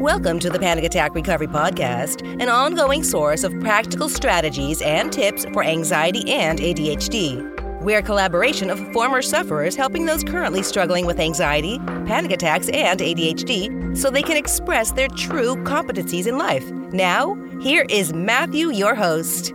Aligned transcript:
Welcome 0.00 0.38
to 0.38 0.48
the 0.48 0.58
Panic 0.58 0.84
Attack 0.84 1.14
Recovery 1.14 1.46
Podcast, 1.46 2.26
an 2.40 2.48
ongoing 2.48 3.04
source 3.04 3.44
of 3.44 3.52
practical 3.60 4.08
strategies 4.08 4.80
and 4.80 5.12
tips 5.12 5.44
for 5.52 5.62
anxiety 5.62 6.32
and 6.32 6.58
ADHD. 6.58 7.82
We're 7.82 7.98
a 7.98 8.02
collaboration 8.02 8.70
of 8.70 8.80
former 8.94 9.20
sufferers 9.20 9.76
helping 9.76 10.06
those 10.06 10.24
currently 10.24 10.62
struggling 10.62 11.04
with 11.04 11.20
anxiety, 11.20 11.78
panic 12.06 12.32
attacks, 12.32 12.70
and 12.70 12.98
ADHD 12.98 13.94
so 13.94 14.08
they 14.08 14.22
can 14.22 14.38
express 14.38 14.92
their 14.92 15.08
true 15.08 15.54
competencies 15.64 16.26
in 16.26 16.38
life. 16.38 16.66
Now, 16.94 17.34
here 17.60 17.84
is 17.90 18.14
Matthew, 18.14 18.70
your 18.70 18.94
host. 18.94 19.48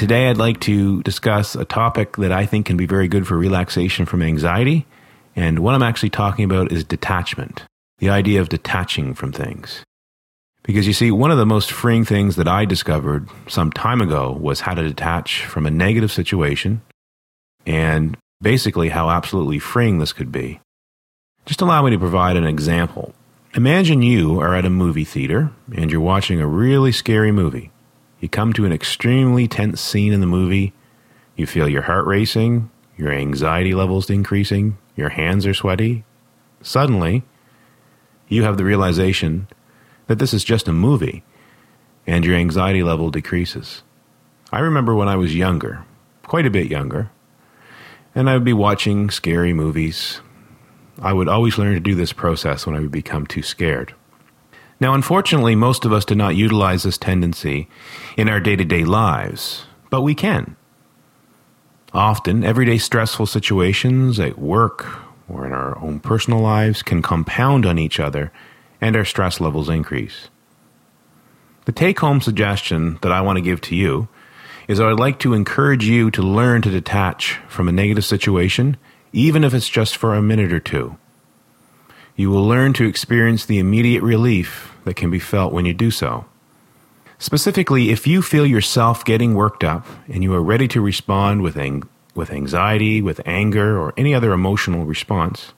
Today, 0.00 0.28
I'd 0.28 0.38
like 0.38 0.58
to 0.62 1.00
discuss 1.04 1.54
a 1.54 1.64
topic 1.64 2.16
that 2.16 2.32
I 2.32 2.44
think 2.44 2.66
can 2.66 2.76
be 2.76 2.86
very 2.86 3.06
good 3.06 3.24
for 3.24 3.38
relaxation 3.38 4.04
from 4.04 4.20
anxiety 4.20 4.84
and 5.36 5.58
what 5.60 5.74
I'm 5.74 5.82
actually 5.82 6.10
talking 6.10 6.44
about 6.44 6.72
is 6.72 6.84
detachment, 6.84 7.64
the 7.98 8.10
idea 8.10 8.40
of 8.40 8.48
detaching 8.48 9.14
from 9.14 9.32
things. 9.32 9.84
Because 10.62 10.86
you 10.86 10.92
see, 10.92 11.10
one 11.10 11.30
of 11.30 11.38
the 11.38 11.44
most 11.44 11.70
freeing 11.70 12.04
things 12.04 12.36
that 12.36 12.48
I 12.48 12.64
discovered 12.64 13.28
some 13.48 13.70
time 13.70 14.00
ago 14.00 14.32
was 14.32 14.60
how 14.60 14.74
to 14.74 14.82
detach 14.82 15.44
from 15.44 15.66
a 15.66 15.70
negative 15.70 16.10
situation 16.10 16.80
and 17.66 18.16
basically 18.40 18.88
how 18.88 19.10
absolutely 19.10 19.58
freeing 19.58 19.98
this 19.98 20.12
could 20.12 20.32
be. 20.32 20.60
Just 21.44 21.60
allow 21.60 21.82
me 21.82 21.90
to 21.90 21.98
provide 21.98 22.36
an 22.36 22.46
example. 22.46 23.14
Imagine 23.54 24.00
you 24.00 24.40
are 24.40 24.54
at 24.54 24.64
a 24.64 24.70
movie 24.70 25.04
theater 25.04 25.50
and 25.76 25.90
you're 25.90 26.00
watching 26.00 26.40
a 26.40 26.46
really 26.46 26.92
scary 26.92 27.30
movie. 27.30 27.70
You 28.20 28.28
come 28.30 28.54
to 28.54 28.64
an 28.64 28.72
extremely 28.72 29.46
tense 29.46 29.82
scene 29.82 30.14
in 30.14 30.20
the 30.20 30.26
movie. 30.26 30.72
You 31.36 31.46
feel 31.46 31.68
your 31.68 31.82
heart 31.82 32.06
racing, 32.06 32.70
your 32.96 33.12
anxiety 33.12 33.74
levels 33.74 34.08
increasing, 34.08 34.78
your 34.96 35.10
hands 35.10 35.46
are 35.46 35.54
sweaty. 35.54 36.04
Suddenly, 36.62 37.24
you 38.28 38.42
have 38.42 38.56
the 38.56 38.64
realization 38.64 39.48
that 40.06 40.18
this 40.18 40.34
is 40.34 40.44
just 40.44 40.68
a 40.68 40.72
movie 40.72 41.22
and 42.06 42.24
your 42.24 42.36
anxiety 42.36 42.82
level 42.82 43.10
decreases. 43.10 43.82
I 44.52 44.60
remember 44.60 44.94
when 44.94 45.08
I 45.08 45.16
was 45.16 45.34
younger, 45.34 45.84
quite 46.22 46.46
a 46.46 46.50
bit 46.50 46.70
younger, 46.70 47.10
and 48.14 48.28
I 48.30 48.34
would 48.34 48.44
be 48.44 48.52
watching 48.52 49.10
scary 49.10 49.52
movies. 49.52 50.20
I 51.00 51.12
would 51.12 51.28
always 51.28 51.58
learn 51.58 51.74
to 51.74 51.80
do 51.80 51.94
this 51.94 52.12
process 52.12 52.66
when 52.66 52.76
I 52.76 52.80
would 52.80 52.92
become 52.92 53.26
too 53.26 53.42
scared. 53.42 53.94
Now, 54.80 54.94
unfortunately, 54.94 55.54
most 55.54 55.84
of 55.84 55.92
us 55.92 56.04
do 56.04 56.14
not 56.14 56.36
utilize 56.36 56.82
this 56.82 56.98
tendency 56.98 57.68
in 58.16 58.28
our 58.28 58.40
day 58.40 58.56
to 58.56 58.64
day 58.64 58.84
lives, 58.84 59.66
but 59.90 60.02
we 60.02 60.14
can. 60.14 60.56
Often, 61.94 62.42
everyday 62.42 62.78
stressful 62.78 63.26
situations 63.26 64.18
at 64.18 64.36
work 64.36 64.84
or 65.28 65.46
in 65.46 65.52
our 65.52 65.78
own 65.78 66.00
personal 66.00 66.40
lives 66.40 66.82
can 66.82 67.02
compound 67.02 67.64
on 67.64 67.78
each 67.78 68.00
other 68.00 68.32
and 68.80 68.96
our 68.96 69.04
stress 69.04 69.40
levels 69.40 69.68
increase. 69.68 70.28
The 71.66 71.72
take 71.72 72.00
home 72.00 72.20
suggestion 72.20 72.98
that 73.02 73.12
I 73.12 73.20
want 73.20 73.36
to 73.36 73.42
give 73.42 73.60
to 73.62 73.76
you 73.76 74.08
is 74.66 74.80
I 74.80 74.88
would 74.88 74.98
like 74.98 75.20
to 75.20 75.34
encourage 75.34 75.84
you 75.84 76.10
to 76.10 76.22
learn 76.22 76.62
to 76.62 76.70
detach 76.70 77.38
from 77.46 77.68
a 77.68 77.72
negative 77.72 78.04
situation, 78.04 78.76
even 79.12 79.44
if 79.44 79.54
it's 79.54 79.68
just 79.68 79.96
for 79.96 80.14
a 80.14 80.22
minute 80.22 80.52
or 80.52 80.58
two. 80.58 80.98
You 82.16 82.28
will 82.28 82.44
learn 82.44 82.72
to 82.74 82.88
experience 82.88 83.46
the 83.46 83.60
immediate 83.60 84.02
relief 84.02 84.74
that 84.84 84.96
can 84.96 85.10
be 85.10 85.20
felt 85.20 85.52
when 85.52 85.64
you 85.64 85.74
do 85.74 85.92
so. 85.92 86.24
Specifically, 87.24 87.88
if 87.88 88.06
you 88.06 88.20
feel 88.20 88.44
yourself 88.44 89.02
getting 89.02 89.32
worked 89.32 89.64
up 89.64 89.86
and 90.08 90.22
you 90.22 90.34
are 90.34 90.42
ready 90.42 90.68
to 90.68 90.82
respond 90.82 91.40
with, 91.40 91.56
ang- 91.56 91.88
with 92.14 92.30
anxiety, 92.30 93.00
with 93.00 93.18
anger, 93.24 93.80
or 93.80 93.94
any 93.96 94.14
other 94.14 94.34
emotional 94.34 94.84
response, 94.84 95.54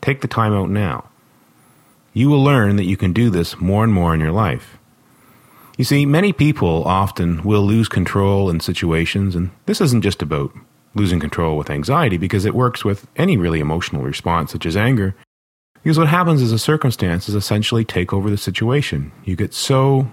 take 0.00 0.22
the 0.22 0.26
time 0.26 0.52
out 0.52 0.70
now. 0.70 1.08
You 2.12 2.28
will 2.28 2.42
learn 2.42 2.74
that 2.74 2.86
you 2.86 2.96
can 2.96 3.12
do 3.12 3.30
this 3.30 3.60
more 3.60 3.84
and 3.84 3.92
more 3.92 4.12
in 4.12 4.18
your 4.18 4.32
life. 4.32 4.76
You 5.78 5.84
see, 5.84 6.04
many 6.04 6.32
people 6.32 6.82
often 6.82 7.44
will 7.44 7.62
lose 7.62 7.88
control 7.88 8.50
in 8.50 8.58
situations, 8.58 9.36
and 9.36 9.52
this 9.66 9.80
isn't 9.80 10.02
just 10.02 10.20
about 10.20 10.52
losing 10.96 11.20
control 11.20 11.56
with 11.56 11.70
anxiety 11.70 12.16
because 12.16 12.44
it 12.44 12.56
works 12.56 12.84
with 12.84 13.06
any 13.14 13.36
really 13.36 13.60
emotional 13.60 14.02
response, 14.02 14.50
such 14.50 14.66
as 14.66 14.76
anger. 14.76 15.14
Because 15.84 15.96
what 15.96 16.08
happens 16.08 16.42
is 16.42 16.50
the 16.50 16.58
circumstances 16.58 17.36
essentially 17.36 17.84
take 17.84 18.12
over 18.12 18.28
the 18.28 18.36
situation. 18.36 19.12
You 19.24 19.36
get 19.36 19.54
so 19.54 20.10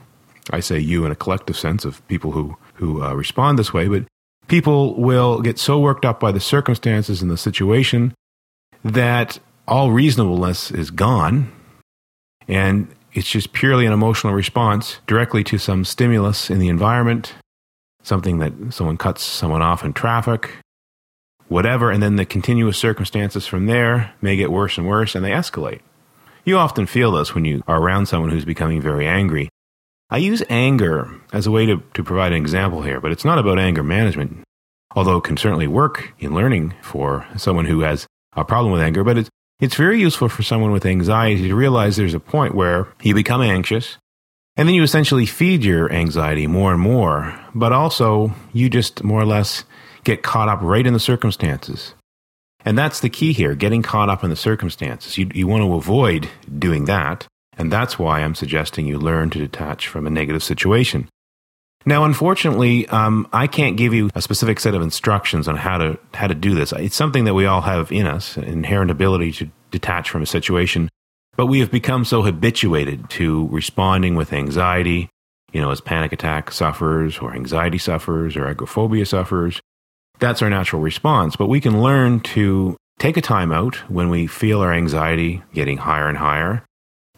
I 0.51 0.59
say 0.59 0.79
you 0.79 1.05
in 1.05 1.11
a 1.11 1.15
collective 1.15 1.57
sense 1.57 1.85
of 1.85 2.05
people 2.07 2.31
who 2.31 2.57
who 2.75 3.03
uh, 3.03 3.13
respond 3.13 3.59
this 3.59 3.73
way, 3.73 3.87
but 3.87 4.05
people 4.47 4.99
will 4.99 5.41
get 5.41 5.59
so 5.59 5.79
worked 5.79 6.05
up 6.05 6.19
by 6.19 6.31
the 6.31 6.39
circumstances 6.39 7.21
and 7.21 7.29
the 7.29 7.37
situation 7.37 8.13
that 8.83 9.39
all 9.67 9.91
reasonableness 9.91 10.71
is 10.71 10.91
gone, 10.91 11.51
and 12.47 12.87
it's 13.13 13.29
just 13.29 13.53
purely 13.53 13.85
an 13.85 13.93
emotional 13.93 14.33
response 14.33 14.99
directly 15.07 15.43
to 15.43 15.57
some 15.57 15.85
stimulus 15.85 16.49
in 16.49 16.59
the 16.59 16.69
environment, 16.69 17.33
something 18.01 18.39
that 18.39 18.53
someone 18.71 18.97
cuts 18.97 19.21
someone 19.21 19.61
off 19.61 19.83
in 19.83 19.93
traffic, 19.93 20.57
whatever, 21.47 21.91
and 21.91 22.01
then 22.01 22.16
the 22.16 22.25
continuous 22.25 22.77
circumstances 22.77 23.45
from 23.45 23.66
there 23.66 24.13
may 24.21 24.35
get 24.35 24.51
worse 24.51 24.77
and 24.77 24.87
worse, 24.87 25.16
and 25.16 25.23
they 25.23 25.31
escalate. 25.31 25.81
You 26.45 26.57
often 26.57 26.85
feel 26.85 27.11
this 27.11 27.35
when 27.35 27.45
you 27.45 27.63
are 27.67 27.79
around 27.79 28.07
someone 28.07 28.31
who's 28.31 28.45
becoming 28.45 28.81
very 28.81 29.05
angry 29.05 29.49
I 30.09 30.18
use 30.18 30.44
anger 30.50 31.09
as 31.31 31.46
a 31.46 31.52
way 31.52 31.66
to, 31.68 31.84
to 31.94 32.03
provide 32.03 32.31
an 32.31 32.42
example 32.42 32.81
here, 32.81 33.00
but 33.00 33.12
it's 33.12 33.25
not 33.25 33.38
about 33.38 33.59
anger 33.59 33.84
management, 33.84 34.44
although 34.96 35.18
it 35.18 35.24
can 35.24 35.38
certainly 35.38 35.68
work 35.68 36.14
in 36.20 36.34
learning 36.34 36.74
for 36.81 37.28
someone 37.38 37.66
who 37.66 37.81
has 37.81 38.08
a 38.36 38.44
problem 38.44 38.74
with 38.74 38.81
anger. 38.81 39.03
But 39.03 39.20
it's, 39.20 39.30
it's 39.59 39.75
very 39.75 40.00
useful 40.00 40.30
for 40.30 40.42
someone 40.42 40.72
with 40.72 40.86
anxiety 40.86 41.47
to 41.47 41.56
realize 41.56 41.96
there's 41.96 42.14
a 42.14 42.20
point 42.20 42.56
where 42.56 42.88
you 43.03 43.14
become 43.14 43.42
anxious 43.42 43.97
and 44.58 44.68
then 44.68 44.75
you 44.75 44.84
essentially 44.84 45.25
feed 45.25 45.64
your 45.64 45.92
anxiety 45.92 46.47
more 46.47 46.74
and 46.74 46.81
more, 46.81 47.40
but 47.53 47.72
also 47.72 48.34
you 48.52 48.70
just 48.70 49.03
more 49.03 49.22
or 49.22 49.26
less 49.26 49.64
get 50.03 50.24
caught 50.24 50.50
up 50.50 50.59
right 50.62 50.86
in 50.86 50.94
the 50.94 51.00
circumstances. 51.00 51.94
And 52.66 52.78
that's 52.78 53.00
the 53.00 53.09
key 53.09 53.31
here 53.31 53.56
getting 53.56 53.81
caught 53.81 54.09
up 54.09 54.24
in 54.24 54.30
the 54.30 54.36
circumstances. 54.36 55.18
You, 55.18 55.30
you 55.34 55.47
want 55.47 55.64
to 55.64 55.74
avoid 55.76 56.30
doing 56.58 56.86
that. 56.86 57.26
And 57.59 57.72
that's 57.72 58.00
why 58.00 58.22
I'm 58.22 58.36
suggesting 58.36 58.88
you 58.88 58.97
learn 58.97 59.30
to 59.31 59.40
detach 59.40 59.90
from 59.90 60.08
a 60.08 60.09
negative 60.09 60.42
situation. 60.42 61.09
Now, 61.86 62.06
unfortunately, 62.06 62.88
um, 62.88 63.28
I 63.34 63.47
can't 63.47 63.75
give 63.75 63.94
you 63.94 64.09
a 64.16 64.22
specific 64.22 64.59
set 64.59 64.75
of 64.75 64.81
instructions 64.81 65.47
on 65.47 65.58
how 65.58 65.78
to 65.78 66.00
how 66.14 66.28
to 66.28 66.36
do 66.36 66.56
this. 66.56 66.72
It's 66.72 66.96
something 66.96 67.25
that 67.25 67.34
we 67.34 67.46
all 67.46 67.62
have 67.62 67.92
in 67.92 68.08
us, 68.08 68.38
an 68.38 68.46
inherent 68.46 68.92
ability 68.92 69.34
to 69.34 69.52
detach 69.72 70.09
from 70.09 70.22
a 70.22 70.25
situation. 70.25 70.90
But 71.36 71.47
we 71.47 71.59
have 71.59 71.72
become 71.72 72.06
so 72.06 72.22
habituated 72.22 73.09
to 73.12 73.47
responding 73.47 74.16
with 74.16 74.34
anxiety, 74.34 75.09
you 75.53 75.62
know, 75.62 75.72
as 75.72 75.80
panic 75.80 76.12
attack 76.12 76.52
sufferers 76.52 77.20
or 77.20 77.34
anxiety 77.34 77.78
sufferers 77.78 78.36
or 78.36 78.47
agoraphobia 78.47 79.06
sufferers. 79.06 79.62
That's 80.20 80.41
our 80.41 80.50
natural 80.50 80.81
response. 80.81 81.38
But 81.38 81.47
we 81.47 81.62
can 81.62 81.81
learn 81.81 82.20
to 82.22 82.76
take 83.00 83.16
a 83.16 83.22
time 83.22 83.53
out 83.53 83.76
when 83.90 84.09
we 84.09 84.28
feel 84.28 84.59
our 84.59 84.74
anxiety 84.74 85.41
getting 85.53 85.78
higher 85.78 86.09
and 86.09 86.18
higher 86.18 86.66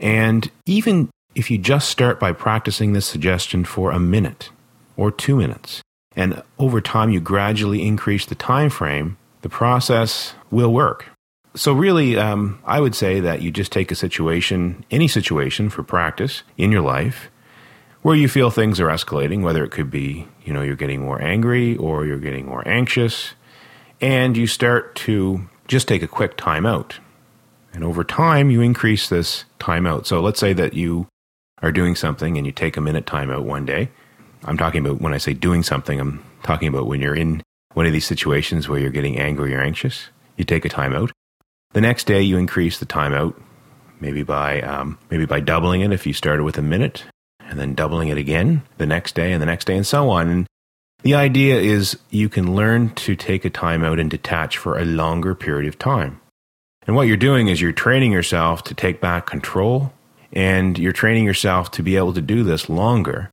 and 0.02 0.50
even 0.66 1.10
if 1.36 1.50
you 1.50 1.58
just 1.58 1.90
start 1.90 2.20
by 2.20 2.34
practicing 2.34 2.94
this 2.94 3.06
suggestion 3.06 3.64
for 3.64 3.92
a 3.92 4.00
minute 4.00 4.50
or 4.98 5.12
two 5.12 5.36
minutes, 5.36 5.82
and 6.16 6.42
over 6.60 6.82
time 6.82 7.10
you 7.10 7.22
gradually 7.22 7.86
increase 7.86 8.26
the 8.26 8.36
time 8.36 8.70
frame, 8.70 9.18
the 9.42 9.50
process 9.50 10.34
will 10.50 10.74
work. 10.74 11.06
So, 11.54 11.74
really, 11.74 12.18
um, 12.18 12.60
I 12.66 12.80
would 12.80 12.96
say 12.96 13.20
that 13.20 13.42
you 13.42 13.52
just 13.52 13.72
take 13.72 13.92
a 13.92 13.96
situation, 13.96 14.86
any 14.90 15.08
situation 15.08 15.70
for 15.70 15.84
practice 15.84 16.44
in 16.58 16.72
your 16.72 16.82
life, 16.82 17.30
where 18.02 18.16
you 18.16 18.28
feel 18.30 18.50
things 18.50 18.80
are 18.80 18.88
escalating, 18.88 19.44
whether 19.44 19.64
it 19.64 19.72
could 19.72 19.92
be, 19.92 20.28
you 20.44 20.54
know, 20.54 20.62
you're 20.62 20.76
getting 20.76 21.02
more 21.02 21.22
angry 21.22 21.76
or 21.78 22.06
you're 22.06 22.20
getting 22.20 22.46
more 22.46 22.66
anxious, 22.68 23.34
and 24.00 24.38
you 24.38 24.48
start 24.48 24.96
to 24.96 25.42
just 25.68 25.88
take 25.88 26.02
a 26.02 26.08
quick 26.08 26.38
time 26.38 26.66
out 26.66 27.00
and 27.74 27.84
over 27.84 28.04
time, 28.04 28.50
you 28.50 28.62
increase 28.62 29.10
this 29.10 29.46
timeout. 29.60 30.06
So 30.06 30.22
let's 30.22 30.40
say 30.40 30.54
that 30.54 30.74
you 30.74 31.08
are 31.62 31.72
doing 31.72 31.96
something 31.96 32.38
and 32.38 32.46
you 32.46 32.52
take 32.52 32.78
a 32.78 32.82
minute 32.82 33.06
timeout 33.06 33.44
one 33.44 33.66
day. 33.66 33.90
I'm 34.44 34.58
talking 34.58 34.86
about 34.86 35.02
when 35.02 35.14
I 35.14 35.18
say 35.18 35.34
doing 35.34 35.64
something, 35.64 36.00
I'm 36.00 36.24
talking 36.44 36.68
about 36.68 36.88
when 36.88 37.02
you're 37.02 37.16
in 37.16 37.44
one 37.74 37.86
of 37.86 37.94
these 37.94 38.06
situations 38.06 38.68
where 38.68 38.80
you're 38.80 38.90
getting 38.90 39.20
angry 39.20 39.54
or 39.54 39.62
anxious. 39.62 40.10
You 40.38 40.44
take 40.44 40.66
a 40.66 40.70
timeout. 40.70 41.12
The 41.74 41.82
next 41.82 42.06
day, 42.06 42.22
you 42.22 42.38
increase 42.38 42.80
the 42.80 42.86
timeout, 42.86 43.40
maybe 44.00 44.24
by 44.24 44.62
um, 44.62 44.98
maybe 45.10 45.26
by 45.26 45.40
doubling 45.40 45.82
it 45.82 45.94
if 45.94 46.06
you 46.06 46.14
started 46.14 46.44
with 46.44 46.58
a 46.58 46.62
minute, 46.62 47.06
and 47.40 47.60
then 47.60 47.76
doubling 47.76 48.10
it 48.10 48.18
again 48.18 48.64
the 48.78 48.86
next 48.86 49.16
day 49.16 49.32
and 49.32 49.42
the 49.42 49.46
next 49.46 49.66
day 49.66 49.76
and 49.78 49.88
so 49.88 50.10
on. 50.10 50.30
And 50.30 50.48
the 51.04 51.14
idea 51.14 51.60
is 51.60 51.98
you 52.10 52.30
can 52.30 52.56
learn 52.56 52.94
to 52.96 53.16
take 53.16 53.46
a 53.46 53.50
timeout 53.50 54.00
and 54.00 54.10
detach 54.10 54.58
for 54.58 54.78
a 54.78 54.86
longer 54.86 55.36
period 55.36 55.68
of 55.68 55.80
time. 55.80 56.21
And 56.88 56.96
what 56.96 57.08
you're 57.08 57.18
doing 57.18 57.48
is 57.48 57.62
you're 57.62 57.72
training 57.72 58.12
yourself 58.12 58.64
to 58.66 58.74
take 58.74 59.00
back 59.00 59.26
control 59.26 59.94
and 60.34 60.78
you're 60.80 60.94
training 60.94 61.26
yourself 61.26 61.72
to 61.72 61.84
be 61.84 61.96
able 61.96 62.14
to 62.14 62.22
do 62.22 62.44
this 62.44 62.70
longer. 62.70 63.30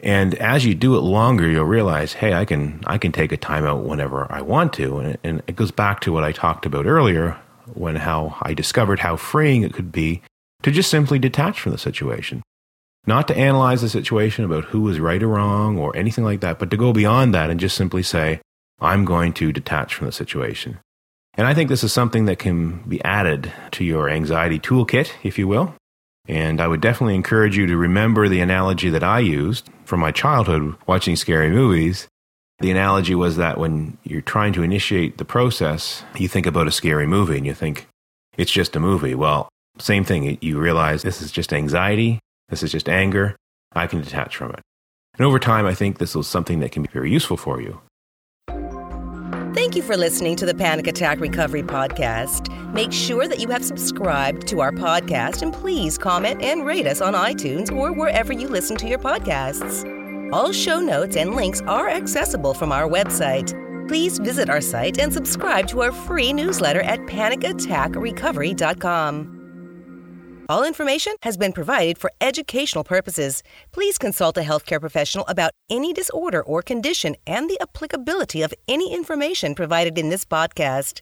And 0.00 0.34
as 0.34 0.66
you 0.66 0.74
do 0.74 0.96
it 0.96 1.00
longer, 1.00 1.48
you'll 1.48 1.64
realize, 1.64 2.12
hey, 2.12 2.34
I 2.34 2.44
can 2.44 2.82
I 2.86 2.98
can 2.98 3.10
take 3.10 3.32
a 3.32 3.38
timeout 3.38 3.84
whenever 3.84 4.30
I 4.30 4.42
want 4.42 4.74
to. 4.74 4.98
And 4.98 5.08
it, 5.14 5.20
and 5.24 5.42
it 5.46 5.56
goes 5.56 5.70
back 5.70 6.00
to 6.00 6.12
what 6.12 6.24
I 6.24 6.32
talked 6.32 6.66
about 6.66 6.86
earlier 6.86 7.38
when 7.72 7.96
how 7.96 8.36
I 8.42 8.52
discovered 8.52 9.00
how 9.00 9.16
freeing 9.16 9.62
it 9.62 9.72
could 9.72 9.90
be 9.90 10.20
to 10.62 10.70
just 10.70 10.90
simply 10.90 11.18
detach 11.18 11.60
from 11.60 11.72
the 11.72 11.78
situation. 11.78 12.42
Not 13.06 13.28
to 13.28 13.36
analyze 13.36 13.80
the 13.80 13.88
situation 13.88 14.44
about 14.44 14.64
who 14.64 14.82
was 14.82 15.00
right 15.00 15.22
or 15.22 15.28
wrong 15.28 15.78
or 15.78 15.96
anything 15.96 16.24
like 16.24 16.40
that, 16.40 16.58
but 16.58 16.70
to 16.70 16.76
go 16.76 16.92
beyond 16.92 17.34
that 17.34 17.50
and 17.50 17.60
just 17.60 17.76
simply 17.76 18.02
say, 18.02 18.40
I'm 18.80 19.04
going 19.04 19.32
to 19.34 19.52
detach 19.52 19.94
from 19.94 20.06
the 20.06 20.12
situation. 20.12 20.78
And 21.36 21.46
I 21.46 21.54
think 21.54 21.68
this 21.68 21.82
is 21.82 21.92
something 21.92 22.26
that 22.26 22.38
can 22.38 22.78
be 22.88 23.02
added 23.02 23.52
to 23.72 23.84
your 23.84 24.08
anxiety 24.08 24.58
toolkit, 24.58 25.10
if 25.22 25.38
you 25.38 25.48
will. 25.48 25.74
And 26.26 26.60
I 26.60 26.68
would 26.68 26.80
definitely 26.80 27.16
encourage 27.16 27.56
you 27.56 27.66
to 27.66 27.76
remember 27.76 28.28
the 28.28 28.40
analogy 28.40 28.88
that 28.90 29.02
I 29.02 29.18
used 29.18 29.68
from 29.84 30.00
my 30.00 30.10
childhood 30.10 30.76
watching 30.86 31.16
scary 31.16 31.50
movies. 31.50 32.08
The 32.60 32.70
analogy 32.70 33.14
was 33.14 33.36
that 33.36 33.58
when 33.58 33.98
you're 34.04 34.22
trying 34.22 34.52
to 34.54 34.62
initiate 34.62 35.18
the 35.18 35.24
process, 35.24 36.04
you 36.16 36.28
think 36.28 36.46
about 36.46 36.68
a 36.68 36.72
scary 36.72 37.06
movie 37.06 37.36
and 37.36 37.46
you 37.46 37.52
think, 37.54 37.88
it's 38.38 38.52
just 38.52 38.76
a 38.76 38.80
movie. 38.80 39.14
Well, 39.14 39.48
same 39.78 40.04
thing. 40.04 40.38
You 40.40 40.58
realize 40.58 41.02
this 41.02 41.20
is 41.20 41.32
just 41.32 41.52
anxiety. 41.52 42.20
This 42.48 42.62
is 42.62 42.72
just 42.72 42.88
anger. 42.88 43.36
I 43.72 43.86
can 43.86 44.00
detach 44.00 44.36
from 44.36 44.52
it. 44.52 44.60
And 45.18 45.26
over 45.26 45.38
time, 45.38 45.66
I 45.66 45.74
think 45.74 45.98
this 45.98 46.16
is 46.16 46.26
something 46.26 46.60
that 46.60 46.72
can 46.72 46.82
be 46.82 46.88
very 46.92 47.10
useful 47.10 47.36
for 47.36 47.60
you. 47.60 47.80
Thank 49.54 49.76
you 49.76 49.82
for 49.82 49.96
listening 49.96 50.34
to 50.36 50.46
the 50.46 50.54
Panic 50.54 50.86
Attack 50.88 51.20
Recovery 51.20 51.62
Podcast. 51.62 52.48
Make 52.74 52.92
sure 52.92 53.28
that 53.28 53.38
you 53.38 53.46
have 53.48 53.64
subscribed 53.64 54.48
to 54.48 54.60
our 54.60 54.72
podcast 54.72 55.42
and 55.42 55.54
please 55.54 55.96
comment 55.96 56.42
and 56.42 56.66
rate 56.66 56.88
us 56.88 57.00
on 57.00 57.14
iTunes 57.14 57.70
or 57.70 57.92
wherever 57.92 58.32
you 58.32 58.48
listen 58.48 58.76
to 58.78 58.88
your 58.88 58.98
podcasts. 58.98 59.88
All 60.32 60.50
show 60.52 60.80
notes 60.80 61.14
and 61.16 61.36
links 61.36 61.60
are 61.62 61.88
accessible 61.88 62.52
from 62.52 62.72
our 62.72 62.88
website. 62.88 63.56
Please 63.86 64.18
visit 64.18 64.50
our 64.50 64.60
site 64.60 64.98
and 64.98 65.12
subscribe 65.12 65.68
to 65.68 65.82
our 65.82 65.92
free 65.92 66.32
newsletter 66.32 66.80
at 66.80 66.98
panicattackrecovery.com. 67.00 69.43
All 70.46 70.62
information 70.62 71.14
has 71.22 71.38
been 71.38 71.54
provided 71.54 71.96
for 71.96 72.12
educational 72.20 72.84
purposes. 72.84 73.42
Please 73.72 73.96
consult 73.96 74.36
a 74.36 74.42
healthcare 74.42 74.78
professional 74.78 75.24
about 75.26 75.52
any 75.70 75.94
disorder 75.94 76.42
or 76.42 76.60
condition 76.60 77.16
and 77.26 77.48
the 77.48 77.58
applicability 77.62 78.42
of 78.42 78.52
any 78.68 78.92
information 78.94 79.54
provided 79.54 79.96
in 79.96 80.10
this 80.10 80.26
podcast. 80.26 81.00